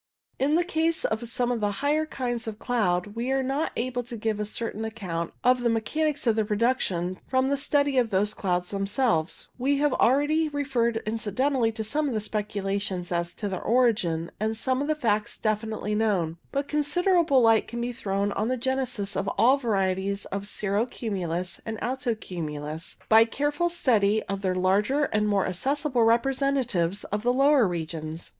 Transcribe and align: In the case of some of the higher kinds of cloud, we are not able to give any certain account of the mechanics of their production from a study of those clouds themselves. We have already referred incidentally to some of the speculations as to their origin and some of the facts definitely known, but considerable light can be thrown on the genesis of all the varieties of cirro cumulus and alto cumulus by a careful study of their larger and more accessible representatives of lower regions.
In 0.39 0.55
the 0.55 0.63
case 0.63 1.05
of 1.05 1.27
some 1.29 1.51
of 1.51 1.59
the 1.61 1.73
higher 1.73 2.07
kinds 2.07 2.47
of 2.47 2.57
cloud, 2.57 3.13
we 3.13 3.31
are 3.31 3.43
not 3.43 3.71
able 3.75 4.01
to 4.05 4.17
give 4.17 4.39
any 4.39 4.47
certain 4.47 4.83
account 4.83 5.31
of 5.43 5.59
the 5.61 5.69
mechanics 5.69 6.25
of 6.25 6.35
their 6.35 6.43
production 6.43 7.19
from 7.27 7.51
a 7.51 7.55
study 7.55 7.99
of 7.99 8.09
those 8.09 8.33
clouds 8.33 8.71
themselves. 8.71 9.49
We 9.59 9.77
have 9.77 9.93
already 9.93 10.49
referred 10.49 11.03
incidentally 11.05 11.71
to 11.73 11.83
some 11.83 12.07
of 12.07 12.15
the 12.15 12.19
speculations 12.19 13.11
as 13.11 13.35
to 13.35 13.47
their 13.47 13.61
origin 13.61 14.31
and 14.39 14.57
some 14.57 14.81
of 14.81 14.87
the 14.87 14.95
facts 14.95 15.37
definitely 15.37 15.93
known, 15.93 16.37
but 16.51 16.67
considerable 16.67 17.43
light 17.43 17.67
can 17.67 17.79
be 17.79 17.91
thrown 17.91 18.31
on 18.31 18.47
the 18.47 18.57
genesis 18.57 19.15
of 19.15 19.27
all 19.37 19.57
the 19.57 19.67
varieties 19.67 20.25
of 20.31 20.47
cirro 20.47 20.87
cumulus 20.87 21.61
and 21.63 21.77
alto 21.83 22.15
cumulus 22.15 22.97
by 23.07 23.21
a 23.21 23.25
careful 23.27 23.69
study 23.69 24.23
of 24.23 24.41
their 24.41 24.55
larger 24.55 25.03
and 25.13 25.27
more 25.27 25.45
accessible 25.45 26.01
representatives 26.03 27.03
of 27.03 27.23
lower 27.23 27.67
regions. 27.67 28.29